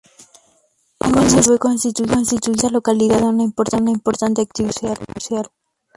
[0.97, 5.51] Con los años se fue constituyendo en esta localidad una importante actividad comercial.